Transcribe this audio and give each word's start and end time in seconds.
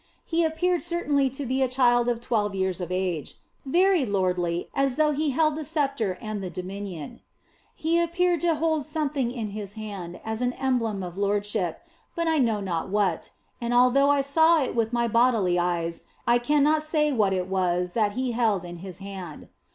He 0.25 0.43
appeared 0.43 0.81
certainly 0.81 1.29
to 1.29 1.45
be 1.45 1.61
a 1.61 1.67
child 1.67 2.07
of 2.09 2.19
twelve 2.21 2.55
years 2.55 2.81
of 2.81 2.91
age, 2.91 3.35
very 3.67 4.03
lordly, 4.03 4.67
as 4.73 4.95
though 4.95 5.11
He 5.11 5.29
held 5.29 5.55
the 5.55 5.63
sceptre 5.63 6.17
and 6.19 6.41
the 6.41 6.49
dominion. 6.49 7.19
He 7.75 8.01
appeared 8.01 8.41
to 8.41 8.55
hold 8.55 8.83
something 8.83 9.29
in 9.29 9.51
His 9.51 9.73
hand 9.73 10.19
as 10.25 10.41
an 10.41 10.53
emblem 10.53 11.03
of 11.03 11.19
lordship, 11.19 11.83
but 12.15 12.27
I 12.27 12.39
know 12.39 12.61
not 12.61 12.89
what, 12.89 13.29
and 13.61 13.75
although 13.75 14.09
I 14.09 14.21
saw 14.21 14.63
it 14.63 14.75
with 14.75 14.91
my 14.91 15.07
bodily 15.07 15.59
eyes 15.59 16.05
I 16.25 16.39
cannot 16.39 16.81
say 16.81 17.11
what 17.13 17.31
it 17.31 17.47
was 17.47 17.93
that 17.93 18.13
He 18.13 18.31
held 18.31 18.65
in 18.65 18.77
His 18.77 18.97
hand. 19.05 19.49